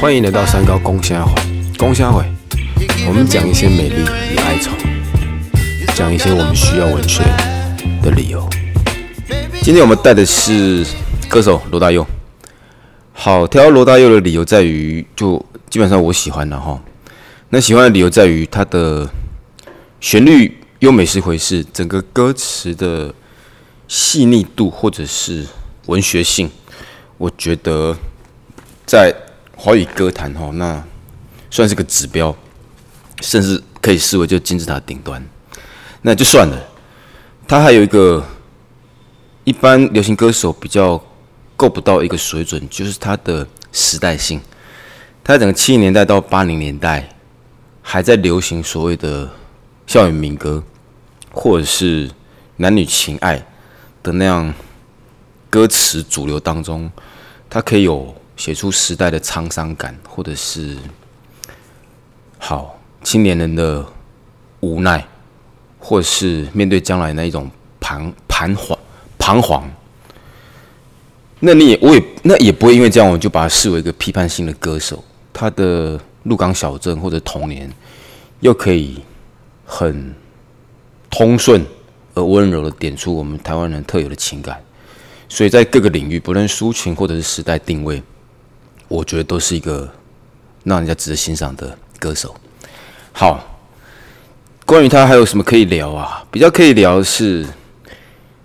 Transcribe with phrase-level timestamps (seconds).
[0.00, 1.34] 欢迎来到三高公虾会，
[1.76, 2.24] 公虾会，
[3.06, 4.02] 我们讲一些美丽
[4.32, 4.70] 与哀愁，
[5.94, 7.22] 讲一些我们需要文学
[8.02, 8.48] 的理由。
[9.60, 10.86] 今天我们带的是
[11.28, 12.06] 歌手罗大佑。
[13.12, 16.80] 好，挑罗大佑的理由在于，就基本上我喜欢的哈。
[17.50, 19.06] 那喜欢的理由在于他的
[20.00, 23.14] 旋律优美是回事，整个歌词的
[23.86, 25.44] 细腻度或者是
[25.86, 26.50] 文学性，
[27.18, 27.94] 我觉得
[28.86, 29.14] 在
[29.54, 30.82] 华语歌坛哈，那
[31.50, 32.34] 算是个指标，
[33.20, 35.22] 甚至可以视为就金字塔顶端。
[36.00, 36.58] 那就算了，
[37.46, 38.24] 他还有一个
[39.44, 40.98] 一般流行歌手比较。
[41.58, 44.40] 够不到一个水准，就是它的时代性。
[45.24, 47.08] 它整个七零年代到八零年代
[47.82, 49.28] 还在流行所谓的
[49.84, 50.62] 校园民歌，
[51.32, 52.08] 或者是
[52.58, 53.44] 男女情爱
[54.04, 54.54] 的那样
[55.50, 56.88] 歌词主流当中，
[57.50, 60.76] 它可以有写出时代的沧桑感，或者是
[62.38, 63.84] 好青年人的
[64.60, 65.06] 无奈，
[65.78, 68.78] 或是面对将来那一种彷彷徨
[69.18, 69.70] 彷徨。
[71.40, 75.02] 那你也我也那也不会因为这样我就把他视为一个批判性的歌手。
[75.32, 77.72] 他的鹿港小镇或者童年，
[78.40, 79.00] 又可以
[79.64, 80.14] 很
[81.08, 81.64] 通顺
[82.14, 84.60] 而温柔的点出我们台湾人特有的情感。
[85.28, 88.02] 所以在各个领域，不论抒情或者是时代定位，
[88.88, 89.88] 我觉得都是一个
[90.64, 92.34] 让人家值得欣赏的歌手。
[93.12, 93.58] 好，
[94.64, 96.24] 关于他还有什么可以聊啊？
[96.30, 97.46] 比较可以聊的是。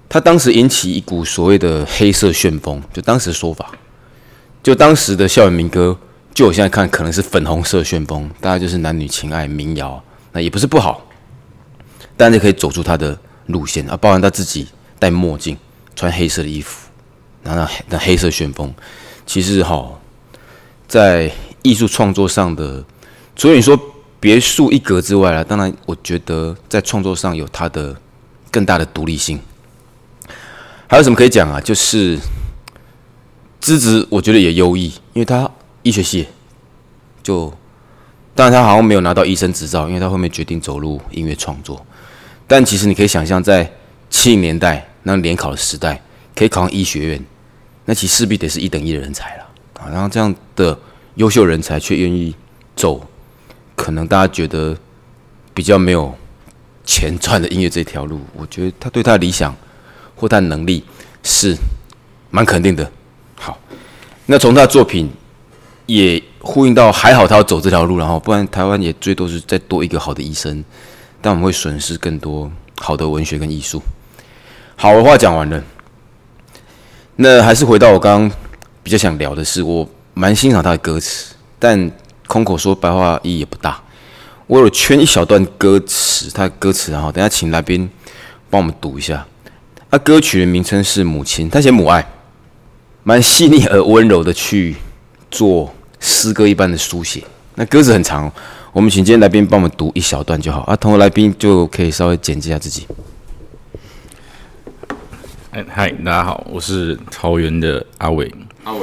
[0.10, 3.72] 他当时引起一股所谓的黑色旋风，就当时说法，
[4.62, 5.98] 就当时的校园民歌，
[6.36, 10.00] 就我现在看可能是粉红色旋风，大概就是男女情爱民谣，
[10.32, 11.04] 那也不是不好，
[12.16, 13.18] 但是可以走出他的
[13.48, 14.68] 路线啊，包含他自己
[15.00, 15.58] 戴墨镜，
[15.96, 16.90] 穿黑色的衣服，
[17.44, 18.74] 然后那黑色旋风，
[19.26, 19.92] 其实哈，
[20.88, 22.84] 在艺术创作上的，
[23.36, 23.80] 除了你说
[24.20, 27.96] 别树一格之外啊，当然我觉得在创作上有他的
[28.50, 29.40] 更大的独立性。
[30.88, 31.60] 还有什么可以讲啊？
[31.60, 32.20] 就是
[33.60, 35.50] 资质，我觉得也优异，因为他
[35.82, 36.28] 医学系，
[37.24, 37.52] 就
[38.36, 41.84] 当然他好像没有拿到医生执照，因为他后面决定走入音乐创作。
[42.46, 43.72] 但其实你可以想象，在
[44.10, 46.02] 七零年代那联考的时代，
[46.36, 47.26] 可以考上医学院，
[47.86, 49.44] 那其实势必得是一等一的人才了
[49.80, 49.90] 啊。
[49.92, 50.78] 然后这样的
[51.16, 52.36] 优秀人才却愿意
[52.76, 53.06] 走，
[53.76, 54.76] 可能大家觉得
[55.54, 56.14] 比较没有
[56.86, 59.56] 钱赚的音乐这条路，我觉得他对他的理想。
[60.16, 60.82] 或他的能力
[61.24, 61.58] 是
[62.30, 62.90] 蛮肯定的。
[63.36, 63.60] 好，
[64.28, 65.10] 那从他的作品
[65.88, 70.64] 也呼应到，还好他要走这条路，然后不然台湾也最多是再多一个好的医生，
[71.20, 73.82] 但我们会损失更多好的文学跟艺术。
[74.76, 75.64] 好的话讲完了，
[77.16, 78.38] 那还是回到我刚刚
[78.82, 81.92] 比较想聊的是，我蛮欣赏他的歌词，但
[82.28, 83.82] 空口说白话意义也不大。
[84.48, 87.90] 我有圈一小段歌词，他的歌词，然后等下请来宾
[88.50, 89.26] 帮我们读一下。
[89.90, 92.06] 他歌曲的名称是《母亲》，他写母爱，
[93.04, 94.76] 蛮细腻而温柔的去
[95.32, 97.24] 做诗歌一般的书写。
[97.56, 98.30] 那歌词很长，
[98.74, 100.62] 我们请今天来宾帮我们读一小段就好。
[100.62, 102.86] 啊，同位来宾就可以稍微简介一下自己。
[105.54, 108.34] 哎，嗨，大家好，我是桃园的阿伟。
[108.64, 108.80] 阿伟，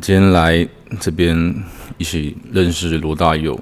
[0.00, 0.66] 今天来
[0.98, 1.54] 这边
[1.96, 3.56] 一起认识罗大佑。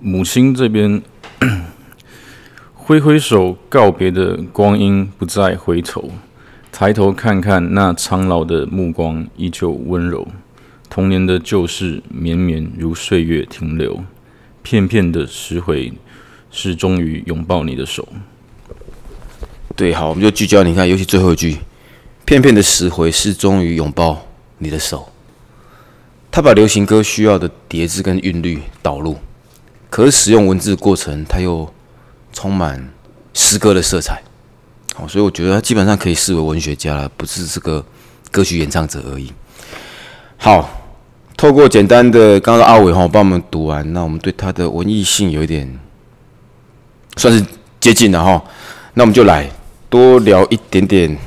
[0.00, 1.02] 母亲这边。
[2.72, 6.10] 挥挥手告别的光阴不再回头，
[6.72, 10.26] 抬头看看那苍老的目光依旧温柔，
[10.88, 14.02] 童年的旧事绵绵如岁月停留，
[14.62, 15.92] 片片的拾回
[16.50, 18.08] 是终于拥抱你的手。
[19.76, 21.58] 对，好，我们就聚焦，你看，尤其最后一句，
[22.24, 24.26] 片片的拾回是终于拥抱
[24.58, 25.08] 你的手。
[26.30, 29.18] 他把流行歌需要的叠字跟韵律导入，
[29.90, 31.72] 可是使用文字过程，他又。
[32.34, 32.90] 充满
[33.34, 34.18] 诗歌的色彩，
[34.94, 37.84] 好，所以我觉得他基本上可以视为文学家了，不是这个
[38.30, 39.30] 歌曲演唱者而已。
[40.38, 40.66] 好，
[41.36, 45.78] 透过简单的刚刚阿伟哈帮我们读完，那我们对他的文艺性有一点
[47.18, 47.44] 算是
[47.78, 48.42] 接近了哈，
[48.94, 49.46] 那我们就来
[49.92, 51.18] 多聊一点点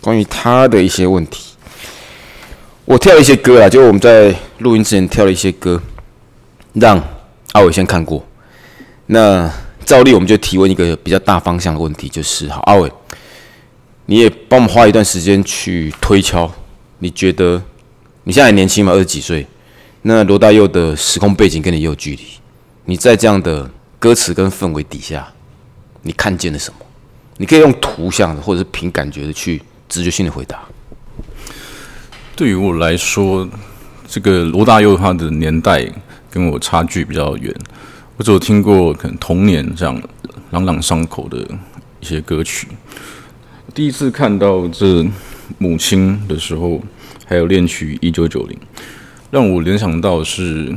[0.00, 1.52] 关于他的一些问题。
[2.86, 5.82] 我跳了一些歌啊，就我们在录音之前跳了一些歌，
[6.72, 6.98] 让
[7.52, 8.26] 阿伟先看过，
[9.06, 9.52] 那。
[9.84, 12.90] 照例，我们就提问一个比较大方向的问题，就是好，阿伟，
[14.06, 16.50] 你也帮我们花一段时间去推敲，
[16.98, 17.62] 你觉得
[18.24, 19.46] 你现在还年轻嘛，二十几岁，
[20.02, 22.24] 那罗大佑的时空背景跟你也有距离，
[22.86, 23.70] 你在这样的
[24.00, 25.32] 歌词跟氛围底下，
[26.02, 26.85] 你看见了什么？
[27.38, 30.62] 你可以用图像的，或者是凭感觉的去直觉性的回答。
[32.34, 33.48] 对于我来说，
[34.06, 35.86] 这个罗大佑他的年代
[36.30, 37.54] 跟我差距比较远。
[38.16, 40.00] 我只有听过可能童年这样
[40.50, 41.38] 朗朗上口的
[42.00, 42.68] 一些歌曲。
[43.74, 45.06] 第一次看到这
[45.58, 46.82] 母亲的时候，
[47.26, 48.58] 还有恋曲一九九零，
[49.30, 50.74] 让我联想到是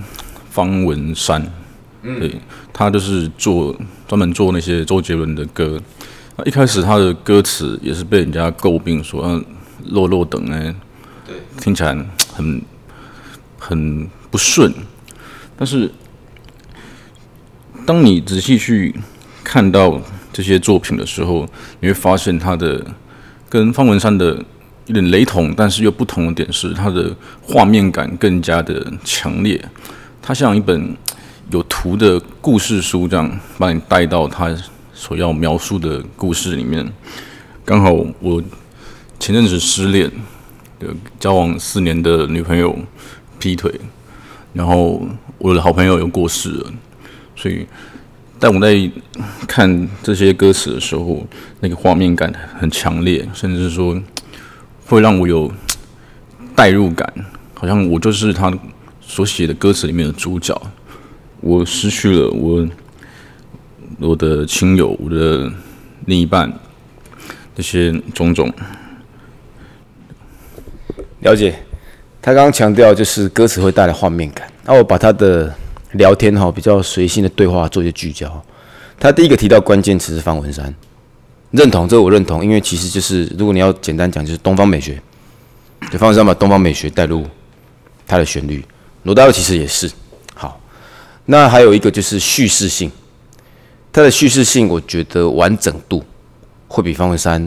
[0.49, 1.41] 方文山。
[2.01, 2.35] 对，
[2.73, 3.73] 他就是做
[4.07, 5.81] 专门做那些周杰伦的歌。
[6.39, 9.43] 那一开始他的歌词也是被人家诟病说，嗯，
[9.87, 10.73] 落落等哎，
[11.27, 11.93] 对，听起来
[12.33, 12.61] 很
[13.57, 14.73] 很不顺。
[15.57, 15.91] 但是
[17.85, 18.95] 当你仔细去
[19.43, 19.99] 看到
[20.31, 21.45] 这些作品的时候，
[21.81, 22.85] 你会发现他的
[23.49, 24.41] 跟方文山的
[24.85, 29.61] 有点雷同，但是又不同的点是，他的画面感更加的强烈。
[30.21, 30.95] 它像一本
[31.51, 34.55] 有图的故事书，这样把你带到他。
[34.99, 36.85] 所要描述的故事里面，
[37.63, 38.43] 刚好我
[39.17, 40.11] 前阵子失恋，
[40.77, 42.77] 的交往四年的女朋友
[43.39, 43.73] 劈腿，
[44.51, 45.01] 然后
[45.37, 46.73] 我的好朋友又过世了，
[47.33, 47.65] 所以
[48.37, 48.91] 但我在
[49.47, 51.25] 看这些歌词的时候，
[51.61, 53.97] 那个画面感很强烈，甚至说
[54.85, 55.49] 会让我有
[56.53, 57.13] 代入感，
[57.53, 58.53] 好像我就是他
[58.99, 60.61] 所写的歌词里面的主角，
[61.39, 62.67] 我失去了我。
[63.97, 65.51] 我的亲友，我的
[66.05, 66.51] 另一半，
[67.55, 68.53] 那些种种，
[71.21, 71.57] 了解。
[72.21, 75.53] 他刚刚强调就是歌词会带来画面感，那我把他的
[75.93, 78.43] 聊天哈比较随性的对话做一些聚焦。
[78.99, 80.73] 他第一个提到关键词是方文山，
[81.51, 85.01] 认同这个我认同，因为其实就是如果你要简单讲，就是东方美学，
[85.89, 87.25] 就方文山把东方美学带入
[88.05, 88.63] 他的旋律。
[89.03, 89.89] 罗大佑其实也是。
[90.35, 90.59] 好，
[91.25, 92.91] 那还有一个就是叙事性。
[93.91, 96.03] 它的叙事性，我觉得完整度
[96.67, 97.41] 会比方文山，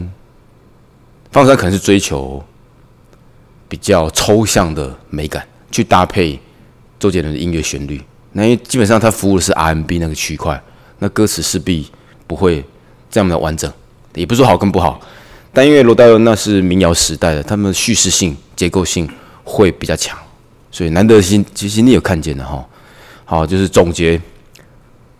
[1.31, 2.43] 方文山可能是追求
[3.69, 6.37] 比较抽象的美感，去搭配
[6.99, 8.01] 周杰伦的音乐旋律。
[8.33, 10.61] 那因为基本上他服务的是 R&B 那个区块，
[10.99, 11.89] 那歌词势必
[12.27, 12.63] 不会
[13.09, 13.71] 这样的完整。
[14.13, 14.99] 也不是说好跟不好，
[15.53, 19.09] 但因为罗大佑那是民谣时代的，他们的叙事性、结构性
[19.45, 20.19] 会比较强，
[20.69, 22.67] 所以难得心其实你有看见的哈。
[23.23, 24.21] 好，就是总结，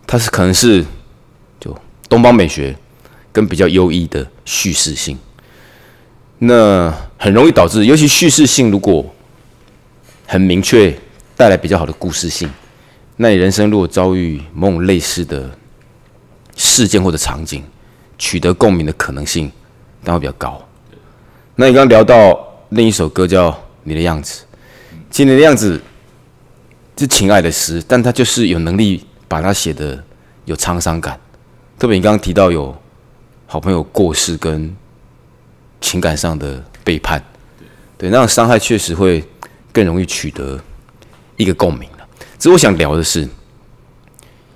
[0.06, 0.84] 他是可能是。
[2.08, 2.76] 东方美学
[3.32, 5.18] 跟比较优异的叙事性，
[6.38, 9.04] 那很容易导致，尤其叙事性如果
[10.26, 10.96] 很明确，
[11.36, 12.48] 带来比较好的故事性，
[13.16, 15.50] 那你人生如果遭遇某种类似的
[16.56, 17.64] 事件或者场景，
[18.18, 19.50] 取得共鸣的可能性
[20.04, 20.62] 当然比较高。
[21.56, 22.38] 那你刚刚聊到
[22.70, 23.50] 另一首歌叫
[23.82, 24.42] 《你的样子》，
[25.10, 25.80] 其实你的样子
[26.96, 30.02] 是情爱的诗，但他就是有能力把它写的
[30.44, 31.18] 有沧桑感。
[31.78, 32.74] 特别你刚刚提到有
[33.46, 34.74] 好朋友过世跟
[35.80, 37.22] 情感上的背叛，
[37.98, 39.22] 对，那种伤害确实会
[39.72, 40.58] 更容易取得
[41.36, 42.06] 一个共鸣了。
[42.38, 43.28] 只是我想聊的是，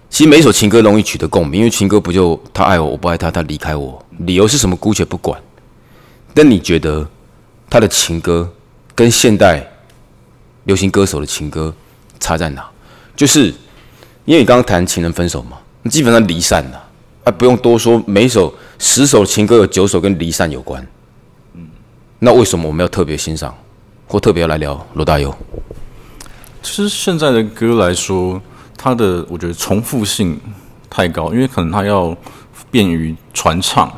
[0.09, 5.41] 其实每一首情歌容易取得共鸣，因为情歌不就他爱我，我不爱他，他离开我，理由是什么姑且不管。
[6.33, 7.07] 但你觉得
[7.69, 8.51] 他的情歌
[8.95, 9.67] 跟现代
[10.65, 11.75] 流行歌手的情歌
[12.21, 12.67] 差在哪？
[13.17, 13.47] 就是
[14.25, 15.59] 因为你刚刚谈情人分手嘛，
[15.91, 16.88] 基本上离散了。
[17.31, 20.87] 不用多说，每首十首情歌有九首跟离散有关。
[21.55, 21.67] 嗯，
[22.19, 23.55] 那为什么我们要特别欣赏，
[24.07, 25.35] 或特别来聊罗大佑？
[26.63, 28.41] 其实现在的歌来说，
[28.77, 30.39] 它的我觉得重复性
[30.89, 32.17] 太高，因为可能它要
[32.71, 33.93] 便于传唱。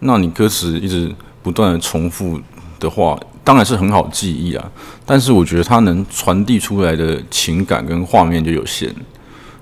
[0.00, 1.10] 那你歌词一直
[1.42, 2.40] 不断的重复
[2.78, 4.70] 的话，当然是很好记忆啊。
[5.06, 8.94] 但是我觉得它能传递出来的情感跟画面就有限。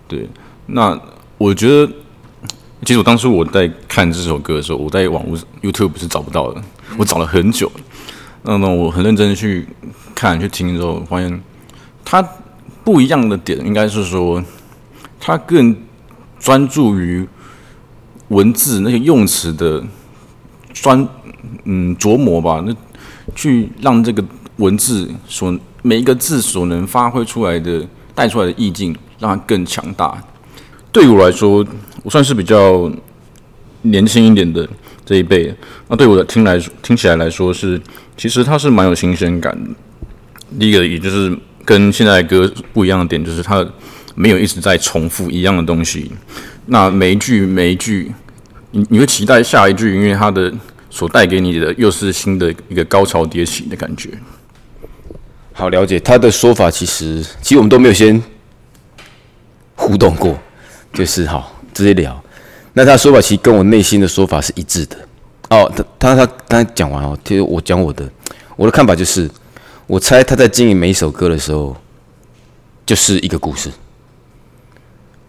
[0.08, 0.28] 对，
[0.66, 1.00] 那
[1.38, 1.92] 我觉得。
[2.85, 6.62] 其实我当初我在看这首歌的时候，我在网络 YouTube 是找不到的，
[6.99, 7.71] 我找了很久。
[8.42, 9.66] 那么我很认真去
[10.14, 11.42] 看去听之后，发现
[12.04, 12.23] 它
[12.85, 14.45] 不一样的点应该是说，
[15.18, 15.75] 它更
[16.38, 17.26] 专注于
[18.28, 19.83] 文字那些用词的
[20.75, 21.09] 专
[21.64, 22.76] 嗯琢磨吧，那
[23.35, 24.23] 去让这个
[24.56, 30.23] 文字所每一个字所能发挥出来的带出来的意境，让它更强大。
[30.92, 31.66] 对于我来说。
[32.06, 32.88] 我算是比较
[33.82, 34.68] 年轻一点的
[35.04, 35.52] 这一辈，
[35.88, 37.80] 那对我的听来听起来来说是，
[38.16, 39.70] 其实它是蛮有新鲜感的。
[40.56, 43.66] 第一个，也就是跟现在歌不一样的点，就是它
[44.14, 46.12] 没有一直在重复一样的东西。
[46.66, 48.12] 那每一句每一句，
[48.70, 50.54] 你你会期待下一句，因为它的
[50.88, 54.10] 所带给你的又是新的一个高潮迭起的感觉。
[55.52, 58.22] 好，了解他的说法，其实其实我们都没有先
[59.75, 60.38] 互动过，
[60.92, 61.52] 就是好。
[61.76, 62.25] 直接聊，
[62.73, 64.97] 那他说法其实跟我内心的说法是一致的。
[65.50, 68.11] 哦，他他他刚才讲完哦，其实我讲我的，
[68.56, 69.30] 我的看法就是，
[69.87, 71.76] 我猜他在经营每一首歌的时候，
[72.87, 73.71] 就是一个故事，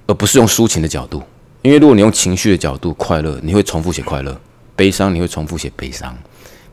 [0.06, 1.22] 而不是用抒情的角度。
[1.64, 4.40] 因为如果你用情绪的角度，快乐你会重复写快乐，
[4.74, 6.18] 悲伤你会重复写悲伤。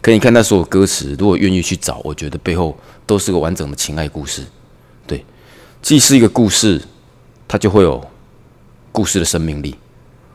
[0.01, 4.45] 可你看他所有歌词，如果愿意去找，我觉得背后都是个完整的情爱故事。
[5.05, 5.25] 对，
[5.83, 6.81] 既是一个故事，
[7.49, 8.07] 它就会有
[8.95, 9.75] 故事的生命力。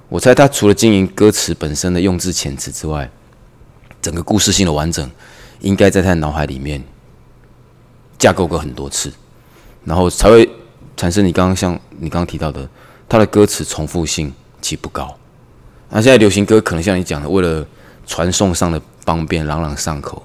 [0.09, 3.09] 我猜他除了经营歌词本身的用字遣词之外，
[4.01, 5.09] 整个故事性的完整，
[5.61, 6.83] 应该在他脑海里面
[8.17, 9.13] 架构过很多次，
[9.85, 10.49] 然后才会
[10.97, 12.67] 产生你刚刚像你刚刚提到的，
[13.07, 15.15] 他的歌词重复性其不高。
[15.89, 17.65] 那现在流行歌可能像你讲的，为了
[18.05, 20.21] 传送上的方便，朗朗上口，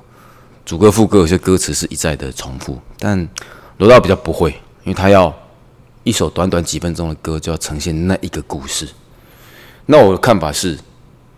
[0.65, 3.29] 主歌副歌有些歌词是一再的重复，但
[3.77, 4.51] 罗大比较不会，
[4.83, 5.33] 因为他要
[6.05, 8.89] 一首短短几分钟的歌就要呈现那一个故事。
[9.87, 10.79] 那我的看法是，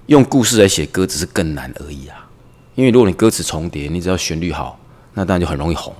[0.07, 2.29] 用故事来写歌只是更难而已啊。
[2.75, 4.79] 因为如果你歌词重叠，你只要旋律好，
[5.15, 5.95] 那当然就很容易红。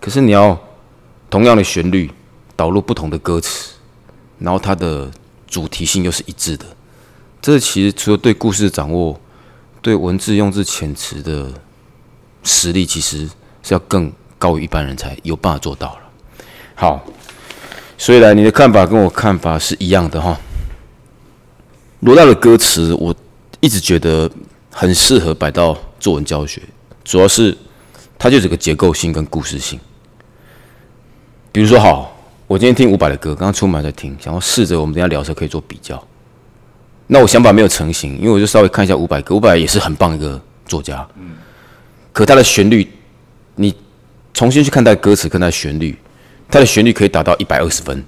[0.00, 0.58] 可是你要
[1.30, 2.10] 同样的旋律
[2.54, 3.74] 导入不同的歌词，
[4.38, 5.10] 然后它的
[5.46, 6.66] 主题性又是一致的，
[7.40, 9.18] 这其实除了对故事掌握、
[9.80, 11.50] 对文字用字遣词的
[12.42, 13.28] 实力，其实
[13.62, 16.00] 是要更高于一般人才有办法做到了。
[16.74, 17.04] 好，
[18.00, 20.34] 所以呢，你的看法跟我看法是一样的哈。
[22.00, 23.14] 罗大的歌词，我
[23.60, 24.28] 一直觉得
[24.70, 26.62] 很适合摆到作文教学，
[27.04, 27.54] 主要是
[28.18, 29.78] 它就是个结构性跟故事性。
[31.52, 32.16] 比如说，好，
[32.46, 36.02] 我今天听伍佰的歌，刚刚出门在听，想要试着我们等下聊的时候可以做比较。
[37.06, 41.32] 那我想法没有成型，因为我就稍微看一下伍佰歌，伍佰也是很棒一个作家，嗯，
[42.14, 42.88] 可他的旋律，
[43.56, 43.74] 你
[44.32, 45.94] 重新去看待歌词，看他的旋律，
[46.50, 48.04] 他的旋律可以达到一百二十分，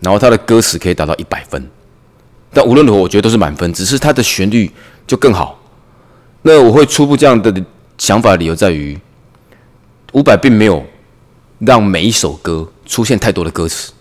[0.00, 1.68] 然后他的歌词可以达到一百分。
[2.52, 4.70] 但无论如何，我觉得都是满分，只是它的旋律
[5.06, 5.58] 就更好。
[6.42, 7.52] 那我会初步这样的
[7.98, 8.98] 想法，理由在于，
[10.12, 10.82] 伍佰并没有
[11.58, 13.92] 让每一首歌出现太多的歌词，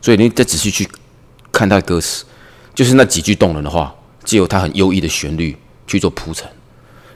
[0.00, 0.88] 所以你再仔细去
[1.52, 2.24] 看他的歌词，
[2.74, 6.48] 就是那几句动人的话，借由他很优异的旋律去做铺陈，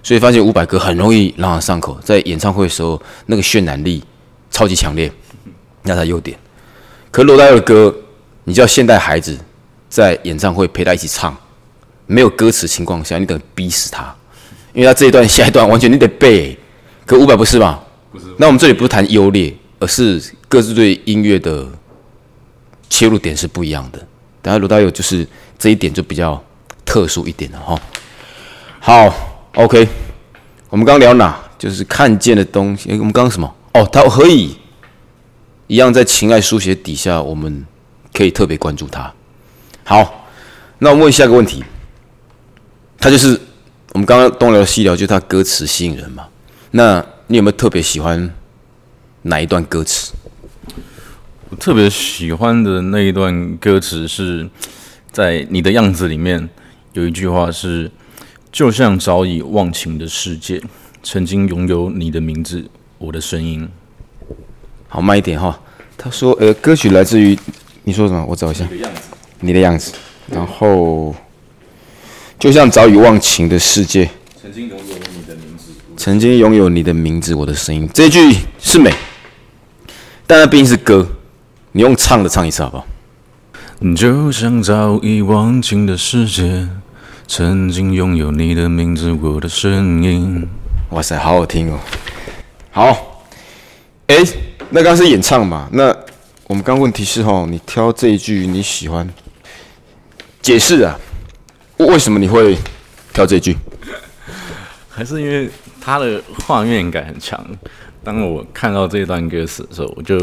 [0.03, 4.05] 所以发现伍佰歌很容易朗朗上口，在演唱会的时候那个渲染力
[4.51, 5.11] 超级强烈，
[5.85, 6.37] 那他优点。
[7.11, 7.95] 可罗大佑的歌，
[8.43, 9.39] 你叫现代孩子。
[9.89, 11.33] 在演唱会陪他一起唱，
[12.07, 14.13] 没有歌词情况下，你等于逼死他，
[14.73, 16.59] 因为他这一段下一段完全你得背。
[17.07, 17.81] 可伍佰不是吧？
[18.11, 18.25] 不是。
[18.37, 21.65] 那我们这里不是谈优劣，而是各自对音乐的
[22.91, 24.05] 切入点是不一样的。
[24.43, 25.25] 等下罗大佑就是
[25.57, 26.43] 这一点就比较
[26.85, 27.81] 特殊一点了哈。
[28.81, 29.15] 好
[29.55, 29.89] ，OK，
[30.71, 31.41] 我们刚聊哪？
[31.57, 32.91] 就是看见的东西。
[32.99, 33.55] 我们刚刚什么？
[33.75, 34.57] 哦，他可以
[35.67, 37.67] 一样在情爱书写底下，我们
[38.13, 39.13] 可以特别关注他。
[39.83, 40.29] 好，
[40.79, 41.65] 那我问下一个问题，
[42.99, 43.41] 他就是
[43.93, 46.29] 我们刚刚东聊西聊，就是他歌词吸引人嘛？
[46.73, 48.31] 那你有没有特别喜欢
[49.23, 50.13] 哪一段歌词？
[51.49, 54.49] 我特别喜欢的那一段歌词是
[55.13, 56.49] 在你的样子里面
[56.93, 57.91] 有一句话是：
[58.53, 60.63] 就像早已忘情的世界，
[61.03, 62.69] 曾经拥有你的名字，
[62.99, 63.69] 我的声音。
[64.95, 65.59] 好，慢一点哈。
[65.99, 67.37] 他说：“呃，歌曲来自于
[67.83, 68.25] 你说什么？
[68.29, 68.65] 我找一下。”
[69.43, 69.93] 你的样子，
[70.31, 71.13] 然后
[72.39, 74.09] 就像早已忘情的世界，
[74.41, 78.21] 曾经拥有你的名字，曾经拥有你的名字，我的声音，这句
[78.61, 78.95] 是美，
[80.29, 81.05] 但那毕竟是歌，
[81.73, 82.87] 你用唱的唱一次好不好？
[83.97, 86.69] 就像早已忘情的世界，
[87.27, 90.49] 曾经拥有你的名字，我的声音。
[90.91, 91.81] 哇塞，好好听哦。
[92.71, 93.27] 好，
[94.07, 94.17] 哎，
[94.75, 95.69] 那刚是演唱嘛？
[95.71, 95.97] 那
[96.49, 99.09] 我们刚问题是哈，你挑这一句你喜欢？
[100.43, 100.99] 解释啊，
[101.77, 102.59] 为什么你会
[103.13, 103.57] 挑这句？
[104.89, 105.49] 还是因为
[105.81, 107.41] 它的画面感很强。
[108.03, 110.19] 当我看到这段歌词的时候，我就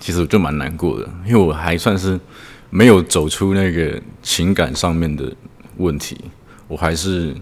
[0.00, 2.18] 其实我就蛮难过的，因为我还算是
[2.70, 5.32] 没有走出那个情感上面的
[5.76, 6.20] 问题，
[6.66, 7.32] 我还是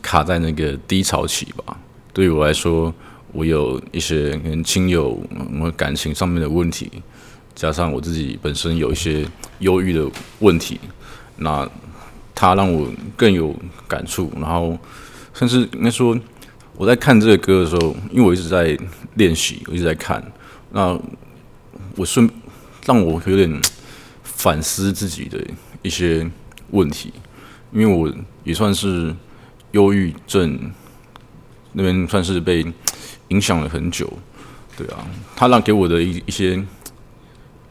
[0.00, 1.76] 卡在那个低潮期吧。
[2.12, 2.94] 对于我来说，
[3.34, 5.20] 我有一些跟亲友、
[5.60, 6.90] 我感情上面的问题，
[7.54, 9.26] 加上我自己本身有一些
[9.58, 10.78] 忧郁的问题。
[11.36, 11.68] 那
[12.32, 13.54] 他让我更有
[13.88, 14.78] 感触，然后
[15.34, 16.16] 甚至应该说，
[16.76, 18.78] 我在看这个歌的时候，因为我一直在
[19.14, 20.24] 练习，我一直在看，
[20.70, 20.96] 那
[21.96, 22.30] 我顺
[22.86, 23.60] 让我有点
[24.22, 25.44] 反思自己的
[25.82, 26.24] 一些
[26.70, 27.12] 问题，
[27.72, 28.12] 因为我
[28.44, 29.12] 也算是
[29.72, 30.72] 忧郁症
[31.72, 32.64] 那边算是被
[33.28, 34.12] 影响了很久，
[34.76, 36.62] 对啊，他让给我的一一些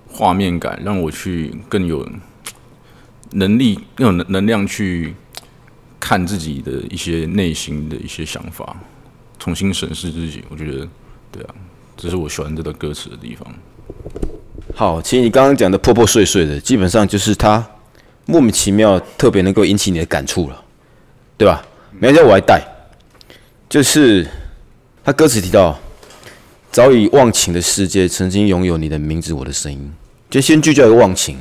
[0.07, 2.07] 画面感，让我去更有。
[3.35, 5.11] 能力那种能能量去
[5.99, 8.77] 看自己的一些内心的一些想法，
[9.39, 10.87] 重新审视自己，我觉得
[11.31, 11.55] 对啊，
[11.97, 13.51] 这是我喜欢这段歌词的地方。
[14.75, 17.65] 好，其实你刚刚讲的破破碎碎的，基本上就是它
[18.27, 20.63] 莫名其妙特别能够引起你的感触了，
[21.35, 21.65] 对吧？
[21.91, 22.61] 没关系，我还带，
[23.67, 24.27] 就是
[25.05, 25.77] 他歌词提到，
[26.71, 29.93] 早已忘情的世界曾经拥有你的名字，我的声音，
[30.29, 31.37] 就先聚焦于忘情，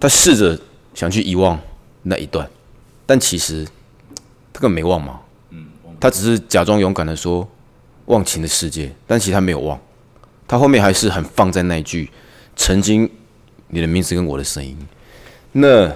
[0.00, 0.58] 他试着
[0.94, 1.60] 想去遗忘
[2.04, 2.48] 那一段，
[3.04, 3.66] 但其实
[4.52, 5.20] 他根本没忘嘛，
[6.00, 7.46] 他只是假装勇敢的说
[8.06, 9.78] 忘情的世界，但其实他没有忘。
[10.46, 12.08] 他后面还是很放在那一句
[12.56, 13.10] “曾经
[13.68, 14.74] 你的名字跟我的声音”，
[15.52, 15.94] 那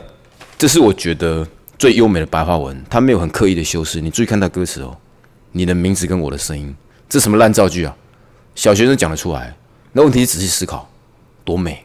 [0.58, 2.84] 这是我觉得最优美的白话文。
[2.90, 4.94] 他没有很刻意的修饰，你注意看他歌词哦
[5.52, 6.74] ，“你的名字跟我的声音”，
[7.08, 7.96] 这什么烂造句啊？
[8.54, 9.56] 小学生讲得出来？
[9.92, 10.90] 那问题仔细思考，
[11.44, 11.84] 多美！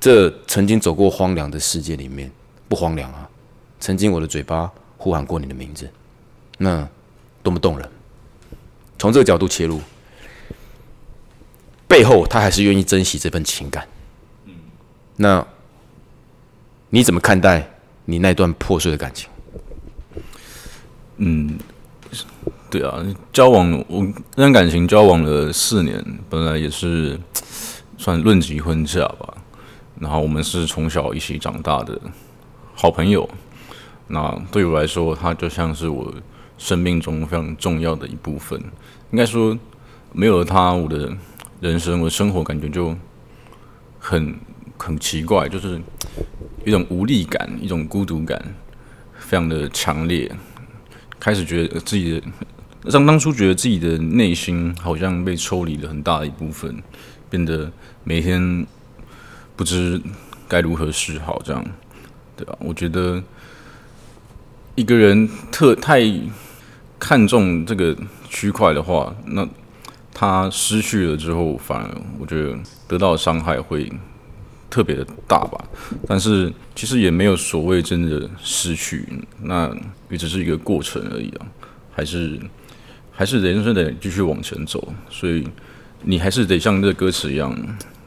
[0.00, 2.30] 这曾经走过荒凉的世界里面，
[2.68, 3.28] 不荒凉啊？
[3.78, 5.90] 曾经我的嘴巴呼喊过你的名字，
[6.58, 6.88] 那
[7.42, 7.88] 多么动人！
[8.98, 9.80] 从这个角度切入。
[11.88, 13.86] 背后，他还是愿意珍惜这份情感。
[15.16, 15.46] 那
[16.88, 17.70] 你怎么看待
[18.06, 19.28] 你那段破碎的感情？
[21.18, 21.58] 嗯，
[22.72, 24.02] 对啊，交往我
[24.34, 27.20] 那段感情交往了四年，本来也是
[27.98, 29.34] 算论及婚嫁吧。
[30.00, 32.00] 然后我们是从小一起长大的
[32.74, 33.28] 好朋友。
[34.08, 36.10] 那对我来说，他就像是我
[36.56, 38.58] 生命中非常重要的一部分。
[39.10, 39.54] 应该说，
[40.12, 41.14] 没有了他，我的。
[41.60, 42.92] 人生，我的生活感觉就
[44.00, 44.34] 很
[44.76, 45.80] 很奇怪，就是
[46.64, 48.36] 一种无力感，一种孤独感，
[49.16, 50.28] 非常的强烈。
[51.20, 52.26] 开始觉得自己的，
[52.90, 56.82] 像当初觉得自己的内心好像被抽离了很大的一部分，
[57.30, 57.70] 变得
[58.04, 58.66] 每天
[59.56, 60.00] 不知
[60.48, 61.64] 该如何是好，这样，
[62.36, 62.56] 对吧？
[62.60, 63.22] 我觉得
[64.74, 66.02] 一个人特太
[66.98, 67.96] 看重这个
[68.28, 69.48] 区块的话，那。
[70.14, 73.90] 他失去了之后，反而我觉得得到的伤害会
[74.68, 75.58] 特别的大吧。
[76.06, 79.08] 但是其实也没有所谓真的失去，
[79.40, 79.74] 那
[80.10, 81.46] 也只是一个过程而已啊。
[81.90, 82.38] 还是
[83.12, 85.46] 还是人生得继续往前走，所以
[86.02, 87.56] 你还是得像这歌词一样，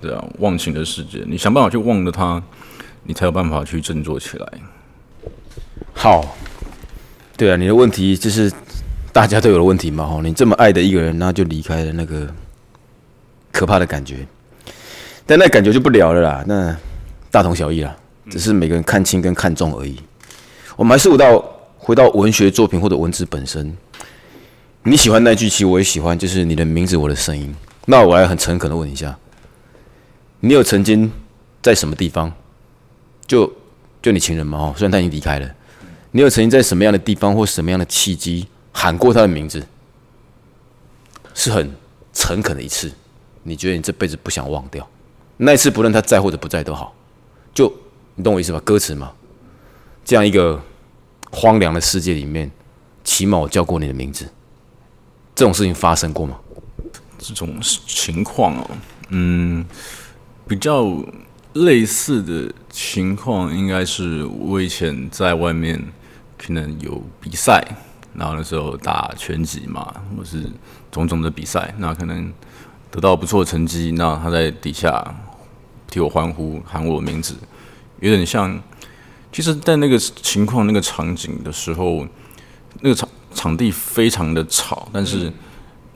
[0.02, 2.42] 对啊，忘情的世界，你想办法去忘了它，
[3.04, 4.48] 你才有办法去振作起来。
[5.94, 6.36] 好，
[7.38, 8.52] 对啊，你的问题就是。
[9.16, 10.06] 大家都有的问题嘛？
[10.06, 12.28] 吼，你这么爱的一个人，然后就离开了，那个
[13.50, 14.28] 可怕的感觉，
[15.26, 16.44] 但那感觉就不聊了啦。
[16.46, 16.76] 那
[17.32, 17.96] 大同小异啦，
[18.30, 19.96] 只是每个人看清跟看重而已。
[20.76, 21.40] 我们还是回到
[21.78, 23.74] 回到文学作品或者文字本身。
[24.88, 27.54] 你喜欢那句，其实我也喜欢，就是你的名字，我的声音。
[27.88, 29.18] 那我还很诚恳的问一下，
[30.42, 31.12] 你有曾经
[31.60, 32.32] 在什么地方？
[33.26, 33.52] 就
[34.00, 34.60] 就你情人嘛？
[34.60, 35.56] 哦，虽然他已经离开了，
[36.12, 38.48] 你有曾经在什么样的地方或什么样的契机？
[38.72, 39.66] 喊过他的名字，
[41.34, 41.74] 是很
[42.14, 42.92] 诚恳的一次。
[43.42, 44.88] 你觉得你这辈子不想忘掉
[45.38, 46.94] 那一次，不论他在或者不在都好。
[47.56, 47.74] 就
[48.14, 48.60] 你懂我意思吧？
[48.60, 49.12] 歌词嘛，
[50.04, 50.62] 这样一个
[51.32, 52.52] 荒凉的世界里面，
[53.04, 54.30] 起码我叫过你的名字。
[55.36, 56.40] 这种事情发生过吗？
[57.18, 58.70] 这种情况哦，
[59.10, 59.66] 嗯，
[60.48, 60.88] 比较
[61.54, 65.82] 类似的情况，应该是我以前在外面
[66.38, 67.62] 可能有比赛。
[68.18, 70.50] 然后那时候打拳击嘛，或是
[70.90, 72.32] 种种的比赛，那可能
[72.90, 75.04] 得到不错的成绩，那他在底下
[75.88, 77.36] 替我欢呼，喊我名字，
[78.00, 78.58] 有点像。
[79.34, 82.08] 其实，在那个情况、那个场景的时候，
[82.80, 85.32] 那个场场地非常的吵，但是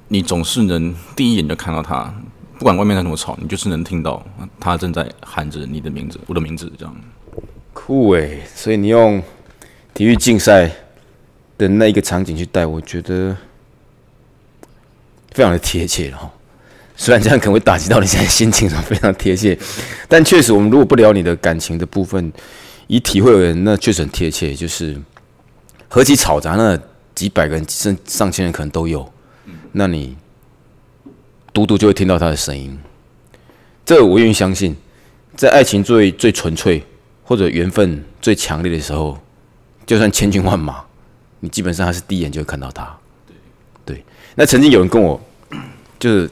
[0.10, 2.14] 你总是能第一眼就看到他，
[2.60, 4.24] 不管外面再怎么吵，你就是能听到
[4.60, 6.96] 他正在喊着你的名字，我的名字，这样。
[7.74, 9.24] 酷诶，所以你用
[9.96, 10.70] 体育竞赛。
[11.60, 13.36] 的那一个场景去带，我觉得
[15.32, 16.32] 非常的贴切了哈。
[16.96, 19.60] 虽然这样可能会打击到你现在心情上，非常贴切，
[20.08, 22.32] 但确实，我们如果不聊你的感情的部分，
[22.88, 24.56] 以体会而言，那确实很贴切。
[24.56, 24.98] 就是
[25.90, 26.80] 何其嘈杂，那
[27.20, 29.12] 几百个人、甚上千人可能都有，
[29.74, 30.16] 那你
[31.52, 32.80] 独独就会听到他的声音。
[33.86, 34.74] 这我愿意相信，
[35.36, 36.82] 在爱情最最纯粹
[37.26, 39.20] 或者缘分最强烈的时候，
[39.86, 40.82] 就算千军万马。
[41.42, 42.98] 你基本上还是第一眼就会看到他，
[43.84, 44.02] 对，
[44.36, 45.20] 那曾经有人跟我
[46.00, 46.32] 就是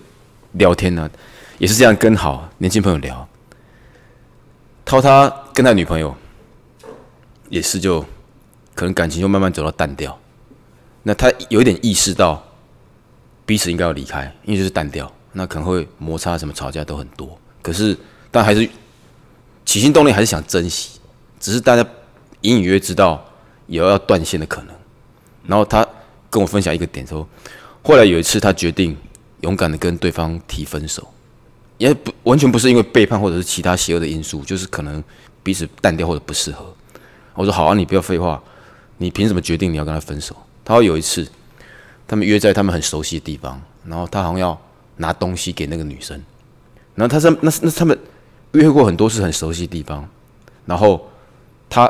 [0.53, 1.11] 聊天呢，
[1.57, 3.27] 也是这样跟好年轻朋友聊。
[4.85, 6.15] 涛他跟他女朋友
[7.49, 7.99] 也是就
[8.73, 10.17] 可能感情就慢慢走到淡掉，
[11.07, 12.43] 那他有一点意识到
[13.45, 17.39] 彼此应该要离开，因为就是淡掉，那可能会摩擦什么吵架都很多。
[17.61, 17.97] 可是
[18.29, 18.69] 但还是
[19.63, 20.99] 起心动念还是想珍惜，
[21.39, 21.89] 只是大家
[22.41, 23.25] 隐隐约约知道
[23.67, 24.75] 有要断线的可能。
[25.45, 25.87] 然后他
[26.29, 27.25] 跟我分享一个点，说
[27.81, 28.97] 后来有一次他决定
[29.39, 31.07] 勇敢的跟对方提分手，
[31.77, 35.01] 也不完全不是因为背叛或者是其他邪恶的因素，就是可能
[35.41, 36.75] 彼此淡掉或者不适合。
[37.33, 38.43] 我说好啊，你不要废话，
[38.97, 40.35] 你凭什么决定你要跟他分手？
[40.67, 41.25] 他有一次，
[42.05, 44.61] 他们约在他们很熟悉的地方，然后他好像要
[44.97, 46.21] 拿东西给那个女生，
[46.93, 47.97] 然后他说那那他们
[48.51, 50.05] 约过很多次很熟悉的地方，
[50.65, 51.09] 然后
[51.69, 51.89] 他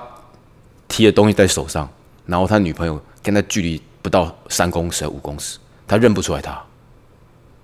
[0.87, 1.89] 提了东西在手上，
[2.27, 6.63] 然后他女朋友跟他距离不到三公尺、五公尺，他认不出来他。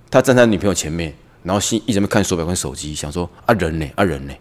[0.10, 4.34] 他站在女朋友前面，然后心一直在看手表跟手机，想说啊人呢啊人呢，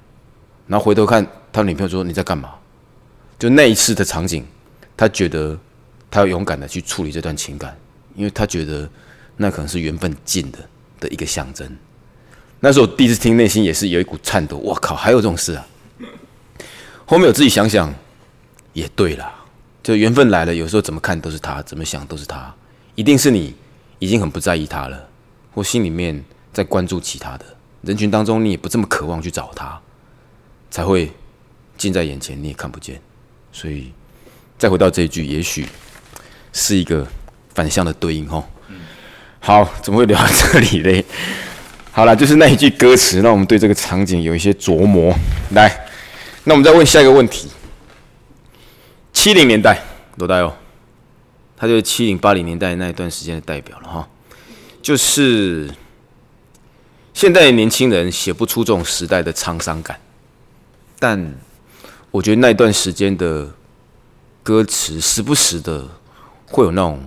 [0.67, 2.55] 然后回头看他女朋友说你在干嘛？
[3.39, 4.47] 就那一次的场景，
[4.97, 5.59] 他觉得
[6.13, 7.75] 他要勇敢的去处理这段情感，
[8.15, 8.87] 因为他觉得
[9.39, 10.59] 那可能是缘分尽的
[11.01, 11.67] 的一个象征。
[12.61, 14.59] 那时候第一次听，内心也是有一股颤抖。
[14.59, 15.67] 我靠，还有这种事啊！
[17.07, 17.93] 后面我自己想想，
[18.75, 19.35] 也对啦，
[19.83, 22.55] 就缘分来了，有时候怎么看都是他，怎么想都是他，
[22.95, 23.55] 一定是你
[23.99, 25.09] 已经很不在意他了。
[25.55, 26.23] 或心里面
[26.53, 27.45] 在关注其他的
[27.81, 29.81] 人群当中，你也不这么渴望去找他，
[30.71, 31.11] 才会
[31.79, 33.01] 近在眼前你也看不见。
[33.51, 33.93] 所以
[34.59, 35.67] 再回到这一句，也许
[36.53, 37.07] 是一个
[37.55, 38.45] 反向的对应哦。
[39.41, 41.05] 好，怎么会聊到这里嘞？
[41.91, 45.15] 好了，就是那一句歌词，让我们对这个场景有一些琢磨。
[45.51, 45.87] 来，
[46.45, 47.49] 那我们再问下一个问题：
[49.13, 49.83] 七零年代，
[50.17, 50.55] 罗大佑，
[51.57, 54.09] 他就是七零八零年代那一段时间的代表了哈。
[54.81, 55.71] 就是
[57.13, 59.99] 现在的年轻人写不出这种时代的沧桑感，
[60.99, 61.35] 但
[62.11, 63.51] 我觉得那一段时间的
[64.43, 65.87] 歌词时不时的
[66.53, 67.01] 会有那种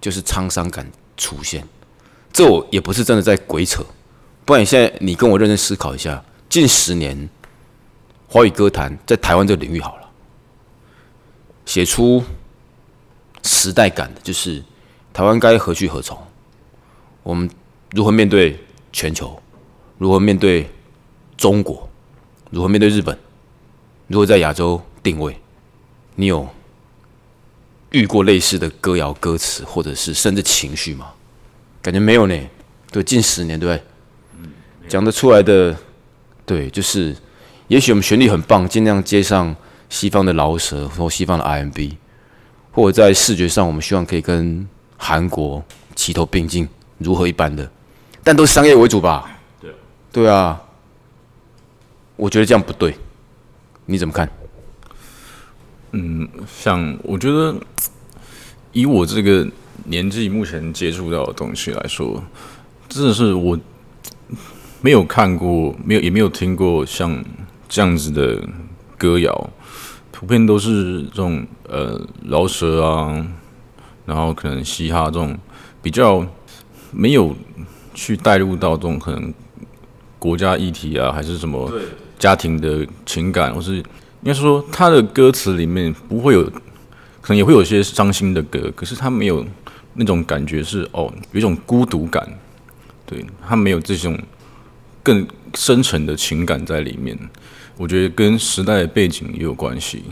[0.00, 1.66] 就是沧桑感出现。
[2.32, 3.84] 这我也不是真的在鬼扯，
[4.44, 7.28] 不然你现在你跟我认真思考一下，近十年
[8.28, 10.08] 华语歌坛在台湾这个领域好了，
[11.66, 12.22] 写出
[13.42, 14.62] 时代感的，就是
[15.12, 16.16] 台湾该何去何从。
[17.22, 17.50] 我们
[17.90, 18.58] 如何面对
[18.92, 19.40] 全球？
[19.98, 20.68] 如何面对
[21.36, 21.88] 中国？
[22.50, 23.16] 如何面对日本？
[24.08, 25.38] 如何在亚洲定位？
[26.14, 26.48] 你有
[27.92, 31.12] 遇过类似的歌谣歌词，或者是甚至情绪吗？
[31.80, 32.38] 感觉没有呢。
[32.90, 34.88] 对，近十年，对不对？
[34.88, 35.76] 讲得出来的，
[36.44, 37.16] 对，就是
[37.68, 39.54] 也许我们旋律很棒，尽量接上
[39.88, 41.96] 西方的饶舌或西方的 RMB，
[42.72, 46.68] 或者在视觉上，我们希望可以跟韩国齐头并进。
[46.98, 47.68] 如何一般的，
[48.22, 49.28] 但都是商业为主吧？
[49.60, 49.74] 对，
[50.12, 50.62] 对啊，
[52.14, 52.96] 我觉得这样不对，
[53.86, 54.30] 你怎么看？
[55.92, 57.54] 嗯，像我觉得，
[58.72, 59.48] 以我这个
[59.84, 62.22] 年纪目前接触到的东西来说，
[62.88, 63.58] 真的是我
[64.80, 67.24] 没有看过，没有也没有听过像
[67.68, 68.42] 这样子的
[68.98, 69.50] 歌谣，
[70.10, 73.26] 普遍都是这种呃饶舌啊，
[74.04, 75.38] 然后可能嘻哈这种
[75.80, 76.26] 比较。
[76.94, 77.34] 没有
[77.94, 79.32] 去带入到这种可能
[80.18, 81.72] 国家议题啊，还是什么
[82.18, 83.82] 家庭的情感，或是
[84.22, 86.44] 应该说他的歌词里面不会有，
[87.20, 89.44] 可能也会有些伤心的歌，可是他没有
[89.94, 92.26] 那种感觉是哦，有一种孤独感，
[93.04, 94.18] 对他没有这种
[95.02, 97.18] 更深沉的情感在里面。
[97.76, 100.04] 我觉得跟时代的背景也有关系。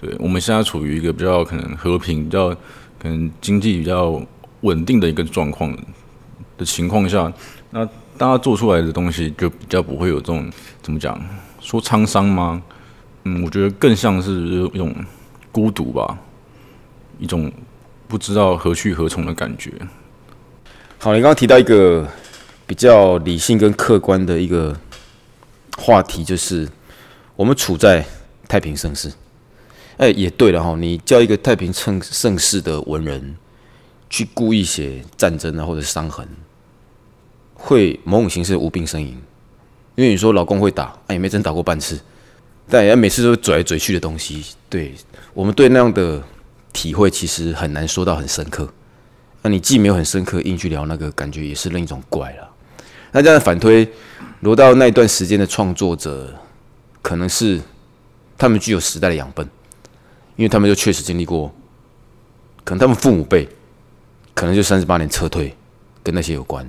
[0.00, 2.50] 对我们现在处于一个比较可能和平、比较
[2.98, 4.22] 可能经济比较
[4.60, 5.76] 稳定的一个状况。
[6.56, 7.32] 的情况下，
[7.70, 7.84] 那
[8.16, 10.48] 大家做出来的东西就比较不会有这种
[10.80, 11.20] 怎么讲
[11.58, 12.62] 说沧桑吗？
[13.24, 14.30] 嗯，我觉得更像是
[14.72, 14.94] 一种
[15.50, 16.18] 孤独吧，
[17.18, 17.50] 一种
[18.06, 19.72] 不知道何去何从的感觉。
[20.98, 22.06] 好，你刚刚提到一个
[22.66, 24.78] 比较理性跟客观的一个
[25.78, 26.68] 话题，就是
[27.36, 28.04] 我们处在
[28.46, 29.12] 太平盛世。
[29.96, 33.36] 哎，也对了哈，你叫一个太平盛盛世的文人
[34.10, 36.28] 去故意写战争啊，或者伤痕。
[37.54, 39.16] 会某种形式无病呻吟，
[39.94, 41.98] 因为你说老公会打，哎，也没真打过半次，
[42.68, 44.94] 但也每次都嘴来嘴去的东西，对
[45.32, 46.22] 我们对那样的
[46.72, 48.68] 体会其实很难说到很深刻。
[49.42, 52.50] 那你既没有很深刻，硬去聊那个感觉，也是另一种怪了。
[53.12, 53.86] 那这样反推，
[54.40, 56.34] 罗到那一段时间的创作者，
[57.02, 57.60] 可能是
[58.38, 59.46] 他们具有时代的养分，
[60.36, 61.54] 因为他们就确实经历过，
[62.64, 63.46] 可能他们父母辈，
[64.34, 65.54] 可能就三十八年撤退，
[66.02, 66.68] 跟那些有关。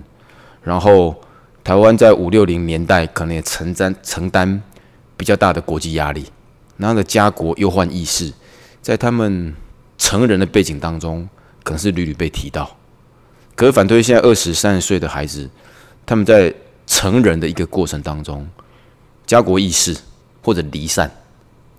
[0.62, 1.16] 然后，
[1.64, 4.62] 台湾在五六零年代可能也承担承担
[5.18, 6.26] 比较大的国际压力，
[6.78, 8.34] 那个家国忧患意识，
[8.82, 9.54] 在他们
[9.98, 11.28] 成人的背景当中，
[11.64, 12.78] 可能是屡屡被提到。
[13.56, 15.50] 可是反推现在二十三十岁的孩子，
[16.06, 16.54] 他们在
[16.86, 18.48] 成人的一个过程当中，
[19.26, 19.96] 家国意识
[20.44, 21.10] 或者离散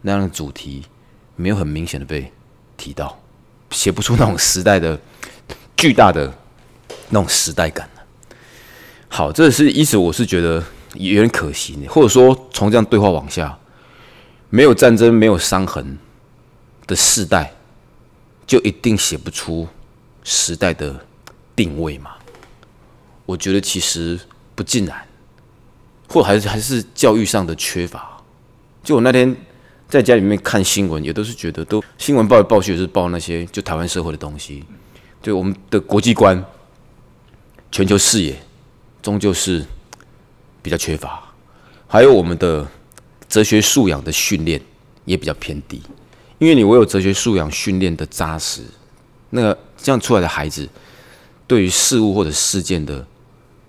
[0.01, 0.85] 那样的主题，
[1.37, 2.33] 没有很明显的被
[2.77, 3.21] 提到，
[3.71, 4.99] 写不出那种时代的
[5.77, 6.33] 巨大的
[7.11, 7.89] 那种时代感。
[9.09, 10.65] 好，这是意思，我是觉得
[10.97, 13.59] 也有点可惜，或者说从这样对话往下，
[14.51, 15.99] 没有战争、没有伤痕
[16.87, 17.53] 的世代，
[18.47, 19.69] 就一定写不出
[20.25, 21.05] 时代的
[21.55, 22.13] 定位嘛？
[23.25, 24.19] 我觉得其实
[24.55, 25.07] 不尽然，
[26.09, 28.23] 或还是还是教育上的缺乏。
[28.85, 29.37] 就我那天
[29.89, 34.65] 在家里面看新闻，也都是觉得都新闻报来报去也是报那些就台湾社会的东西，
[35.21, 36.45] 对我们的国际观、
[37.73, 38.41] 全球视野，
[39.03, 39.65] 终究是
[40.67, 41.23] 比较缺乏。
[41.87, 42.67] 还有我们的
[43.29, 44.61] 哲学素养的训练
[45.05, 45.81] 也比较偏低，
[46.41, 48.65] 因为你唯有哲学素养训练的扎实，
[49.31, 50.69] 那个这样出来的孩子，
[51.47, 53.07] 对于事物或者事件的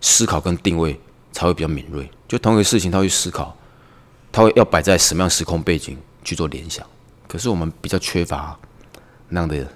[0.02, 1.00] 思考跟定位
[1.32, 2.10] 才会比较敏锐。
[2.28, 3.56] 就同一个事情，他会思考，
[4.32, 6.84] 他会要摆在什么样时空背景去做联想。
[7.28, 8.58] 可是我们比较缺乏
[9.30, 9.68] 那样的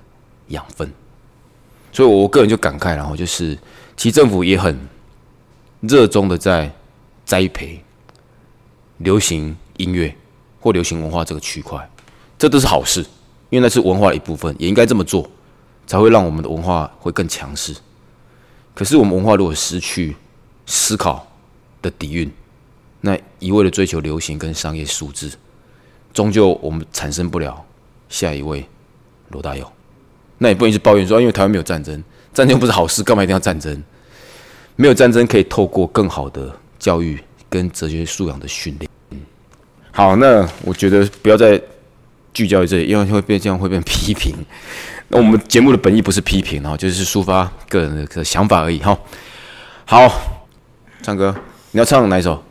[0.47, 0.91] 养分，
[1.91, 3.55] 所以我个人就感慨，然后就是，
[3.95, 4.79] 其实政府也很
[5.81, 6.73] 热衷的在
[7.25, 7.83] 栽培
[8.97, 10.15] 流行音乐
[10.59, 11.89] 或流行文化这个区块，
[12.37, 13.01] 这都是好事，
[13.49, 15.29] 因为那是文化的一部分，也应该这么做，
[15.87, 17.75] 才会让我们的文化会更强势。
[18.73, 20.15] 可是我们文化如果失去
[20.65, 21.27] 思考
[21.81, 22.31] 的底蕴，
[23.01, 25.31] 那一味的追求流行跟商业数字，
[26.13, 27.65] 终究我们产生不了
[28.07, 28.65] 下一位
[29.29, 29.69] 罗大佑。
[30.37, 32.03] 那也不能一直抱怨说，因为台湾没有战争，
[32.33, 33.83] 战争不是好事，干嘛一定要战争？
[34.75, 38.89] 没有战争可以透过更好的教育跟哲学素养的训练。
[39.91, 41.61] 好，那我觉得不要再
[42.33, 44.33] 聚焦于这里，因为会被这样会被批评。
[45.09, 48.97] 那我们节目的本意不是批评哦，就是抒发个人的想法而已哈。
[49.85, 50.09] 好，
[51.03, 51.35] 唱歌，
[51.71, 52.41] 你要唱哪一首？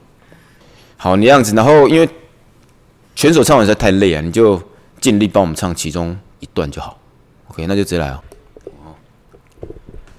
[0.97, 2.09] 好，你样子，然后因为
[3.17, 3.43] 全首？
[3.43, 4.63] 唱完实在太累啊，你就
[5.01, 7.01] 尽力帮我们唱其中一段就好。
[7.49, 8.23] OK，那就直接来啊。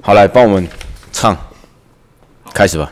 [0.02, 0.68] 好，来帮我们
[1.14, 1.38] 唱，
[2.52, 2.92] 开始吧。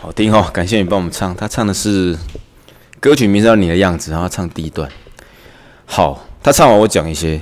[0.00, 1.34] 好听哦，感谢你帮我们唱。
[1.34, 2.16] 他唱的是
[3.00, 4.88] 歌曲名字叫《你的样子》，然后唱第一段。
[5.86, 7.40] 好，他唱完我讲一些。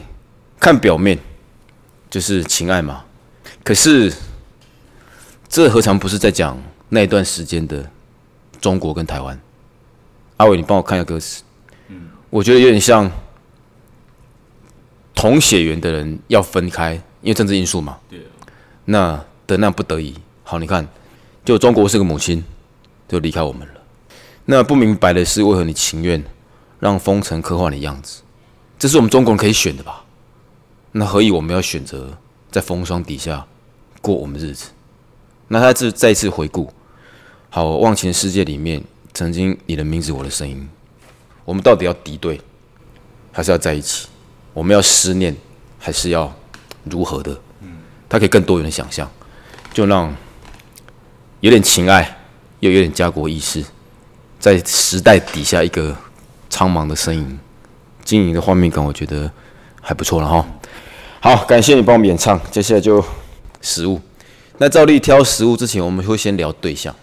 [0.59, 1.19] 看表面
[2.09, 3.05] 就是情爱嘛，
[3.63, 4.11] 可是
[5.51, 7.85] 这何尝不是在讲那一段时间的
[8.59, 9.39] 中国跟台湾？
[10.39, 11.43] 阿伟，你帮我看一下歌词。
[11.89, 13.09] 嗯，我觉得有点像
[15.15, 17.99] 同血缘的人要分开，因为政治因素嘛。
[18.09, 18.27] 对。
[18.87, 20.89] 那的那不得已，好，你看，
[21.47, 22.43] 就中国是个母亲，
[23.07, 23.75] 就离开我们了。
[24.47, 26.21] 那不明白的是，为何你情愿
[26.81, 28.23] 让风尘刻画你样子？
[28.77, 30.05] 这是我们中国人可以选的吧？
[30.91, 32.19] 那何以我们要选择
[32.51, 33.47] 在风霜底下
[34.03, 34.71] 过我们日子？
[35.47, 36.69] 那他这再次回顾，
[37.49, 38.83] 好忘情世界里面
[39.15, 40.69] 曾经你的名字我的声音，
[41.45, 42.41] 我们到底要敌对，
[43.31, 44.09] 还是要在一起？
[44.53, 45.37] 我们要思念，
[45.79, 46.35] 还是要
[46.83, 47.41] 如何的？
[47.61, 47.77] 嗯
[48.09, 49.09] 他可以更多元的想象，
[49.73, 50.13] 就让
[51.41, 52.19] 有点情爱，
[52.61, 53.65] 又有点家国意识，
[54.39, 55.95] 在时代底下一个
[56.49, 57.39] 苍茫的身影，
[58.05, 59.31] 经营的画面感，我觉得
[59.81, 60.47] 还不错了哈。
[61.21, 62.41] 好，感谢你帮我们演唱。
[62.51, 63.05] 接下来就
[63.61, 64.01] 食物。
[64.59, 66.95] 那照例挑食物之前，我们会先聊对象。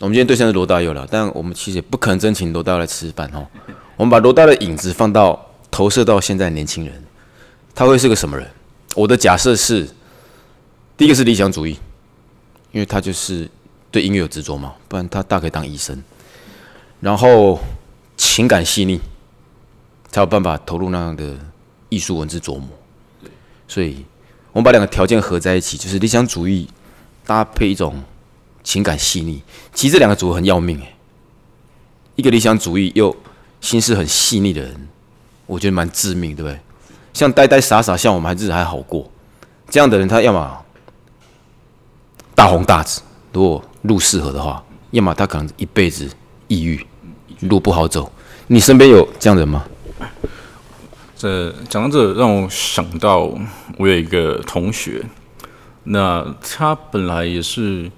[0.00, 3.46] 我们今天对象是罗大佑了，但我们其实也不可能真请罗大佑来吃饭哦。
[3.96, 7.04] 我们把罗大的影子放到投射到现在年轻人，
[7.74, 8.46] 他会是个什么人？
[8.94, 9.88] 我的假设是，
[10.96, 11.78] 第一个是理想主义，
[12.72, 13.48] 因为他就是
[13.96, 16.04] 对音乐有执着嘛，不然他大可以当医生。
[17.00, 17.58] 然后
[18.14, 19.00] 情感细腻，
[20.10, 21.34] 才有办法投入那样的
[21.88, 22.68] 艺术文字琢磨。
[23.66, 24.04] 所以，
[24.52, 26.68] 我们把两个条件合在一起，就是理想主义
[27.24, 28.04] 搭配一种
[28.62, 29.42] 情感细腻。
[29.72, 30.94] 其实这两个组合很要命诶，
[32.16, 33.16] 一个理想主义又
[33.62, 34.88] 心思很细腻的人，
[35.46, 36.60] 我觉得蛮致命，对不对？
[37.14, 39.10] 像呆呆傻傻，像我们还日子还好过，
[39.70, 40.64] 这样的人，他要么
[42.34, 43.00] 大红大紫，
[43.36, 46.10] 如果路适合的话；要么他可能一辈子
[46.48, 46.86] 抑郁，
[47.40, 48.10] 路不好走。
[48.46, 49.62] 你身边有这样的人吗？
[51.14, 53.30] 这讲到这，让我想到
[53.76, 55.04] 我有一个同学，
[55.84, 57.90] 那他本来也是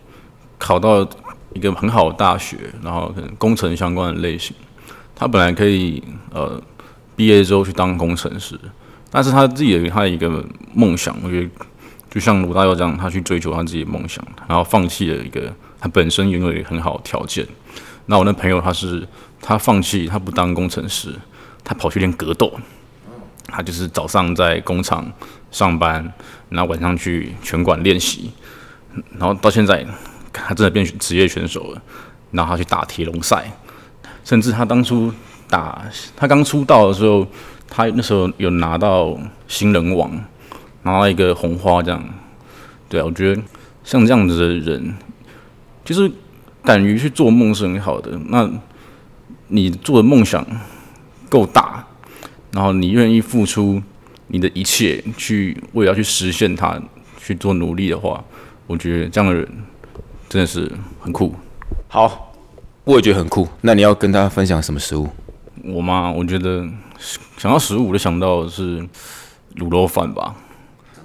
[0.58, 1.08] 考到
[1.54, 4.56] 一个很好的大学，然后可能工程相关的类型。
[5.14, 6.60] 他本来可以呃
[7.14, 8.58] 毕业之后去当工程师，
[9.08, 11.48] 但是他自己有他的一个梦想，我觉得
[12.10, 17.46] 就像鲁大佑这样，他去追求他自己的梦想，然后放弃了一个他本身拥有很好的条件。
[18.06, 19.06] 那我那朋友他是
[19.40, 21.14] 他放弃，他不当工程师，
[21.62, 22.52] 他跑去练格斗。
[23.50, 25.10] 他就是早上在工厂
[25.50, 26.12] 上班，
[26.50, 28.30] 然后晚上去拳馆练习，
[29.18, 29.86] 然后到现在
[30.32, 31.82] 他真的变职业选手了。
[32.30, 33.50] 然后他去打铁笼赛，
[34.22, 35.10] 甚至他当初
[35.48, 35.82] 打
[36.14, 37.26] 他刚出道的时候，
[37.66, 40.12] 他那时候有拿到新人王，
[40.92, 42.02] 拿到一个红花这样。
[42.88, 43.42] 对啊，我觉得
[43.84, 44.94] 像这样子的人，
[45.84, 46.10] 就是
[46.62, 48.18] 敢于去做梦是很好的。
[48.26, 48.48] 那
[49.48, 50.46] 你做的梦想
[51.28, 51.84] 够大。
[52.50, 53.80] 然后你愿意付出
[54.28, 56.80] 你的一切去为了去实现它
[57.18, 58.24] 去做努力的话，
[58.66, 59.46] 我觉得这样的人
[60.30, 61.34] 真的是很酷。
[61.88, 62.32] 好，
[62.84, 63.46] 我也觉得很酷。
[63.60, 65.06] 那你要跟他分享什么食物？
[65.62, 66.10] 我嘛？
[66.10, 66.66] 我觉得
[67.36, 68.80] 想到食物，我就想到是
[69.56, 70.34] 卤肉饭吧。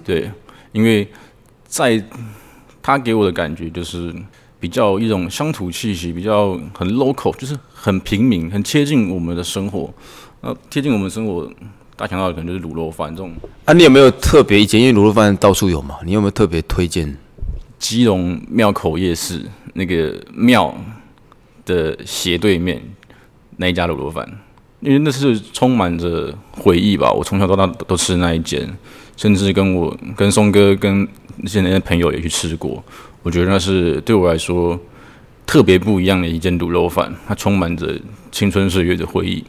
[0.04, 0.30] 对，
[0.72, 1.08] 因为
[1.66, 2.02] 在
[2.82, 4.14] 他给我的感觉就是
[4.60, 9.92] 比较一种乡土气息，比较很 local，就是很平民，很贴近我们的生活。
[10.40, 11.50] 那贴近我们生活，
[11.96, 13.32] 大强到的可能就是卤肉饭这种。
[13.64, 14.80] 啊，你有没有特别意见？
[14.80, 17.16] 因为卤肉饭到处有嘛，你有没有特别推荐？
[17.78, 19.42] 基隆庙口夜市
[19.74, 20.74] 那个庙
[21.66, 22.82] 的斜对面
[23.56, 24.26] 那一家卤肉饭，
[24.80, 27.12] 因为那是充满着回忆吧。
[27.12, 28.66] 我从小到大都吃那一间，
[29.16, 32.82] 甚至跟我跟松哥跟那些那些朋友也去吃过。
[33.22, 34.78] 我觉得那是对我来说
[35.46, 37.98] 特别不一样的一间卤肉饭，它充满着
[38.30, 39.44] 青春岁月的回忆。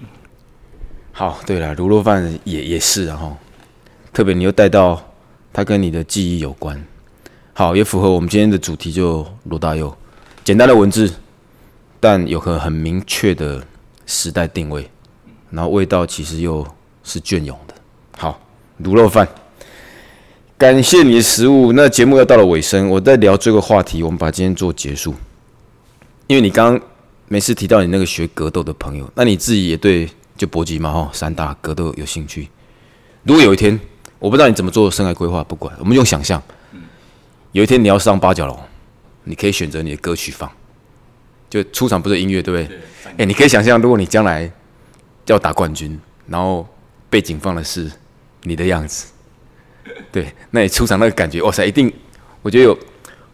[1.12, 3.38] 好，对了，卤肉饭也也是啊哈，
[4.12, 5.02] 特别你又带到
[5.54, 6.86] 它跟你的记忆有关，
[7.54, 9.96] 好，也符合我们今天的主题，就罗大佑，
[10.44, 11.10] 简单的文字，
[12.02, 13.66] 但有个很明确的
[14.06, 14.90] 时代定位，
[15.50, 16.66] 然后味道其实又
[17.04, 17.74] 是隽永的。
[18.18, 18.38] 好，
[18.84, 19.26] 卤肉饭，
[20.58, 21.74] 感谢你的食物。
[21.74, 25.14] 那节目要到了尾声，我在聊这个话题，我们把今天做结束，
[26.28, 26.88] 因为你刚刚
[27.28, 30.10] 没事提到你那个学格斗的朋友，那你自己也对。
[30.38, 32.50] 就搏击嘛，吼，散打格斗有兴趣。
[33.24, 33.80] 如果有一天，
[34.20, 36.44] 我不知道你怎么做生涯规划，不管，我们用想象。
[37.54, 38.60] 有一天你要上八角笼，
[39.24, 40.52] 你可以选择你的歌曲放，
[41.50, 42.78] 就出场不是音乐，对不对？
[43.20, 44.52] 哎，你可以想象，如果你将来
[45.28, 46.68] 要打冠军，然后
[47.10, 47.90] 背景放的是
[48.44, 49.06] 你的样子，
[50.12, 51.92] 对，那你出场那个感觉，哇塞，一定，
[52.42, 52.78] 我觉得有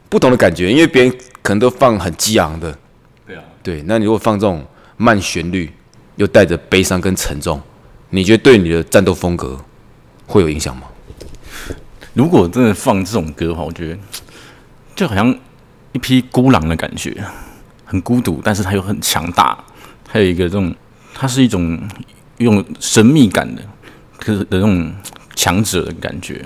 [0.10, 1.12] 不同的感觉，因为别人
[1.42, 2.78] 可能都放很激昂的，
[3.26, 4.66] 对啊，对，那你如果放这种
[4.98, 5.72] 慢旋律。
[6.18, 7.60] 又带着悲伤跟沉重，
[8.10, 9.60] 你觉得对你的战斗风格
[10.28, 10.84] 会有影响吗？
[12.14, 13.98] 如果真的放这种歌的话，我觉得
[14.94, 15.34] 就好像
[15.94, 17.24] 一匹孤狼的感觉，
[17.86, 19.58] 很孤独，但是它又很强大，
[20.08, 20.76] 还有一个这种，
[21.16, 21.82] 它是一种
[22.38, 23.64] 用神秘感的，
[24.20, 24.94] 可是的那种
[25.36, 26.46] 强者的感觉，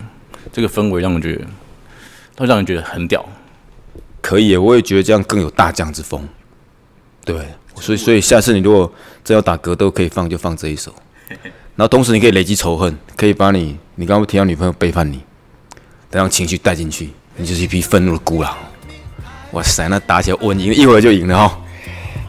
[0.51, 1.45] 这个氛围让我觉得，
[2.37, 3.25] 会让人觉得很屌。
[4.21, 6.27] 可以，我也觉得这样更有大将之风。
[7.23, 7.35] 对。
[7.77, 8.89] 所以，所以下次你如果
[9.21, 10.95] 真要打格斗，可以放就放这一首，
[11.75, 15.19] 然后同时你可以累积仇恨，可以把你你刚刚提到女朋友背叛你，
[16.09, 18.55] 再让情绪带进去，你就是一匹愤怒的孤狼。
[19.51, 21.59] 哇塞，那打起来稳赢，一会儿就赢了哈。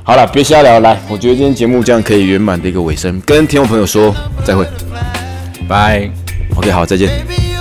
[0.02, 4.12] 好了，别瞎聊，来，我觉得今天节目这样可以圆满的一个尾声，跟听众朋友说
[4.44, 4.66] 再会，
[5.68, 6.25] 拜。
[6.56, 7.55] OK，好，再见。